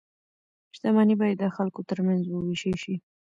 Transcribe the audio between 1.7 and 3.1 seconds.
ترمنځ وویشل شي.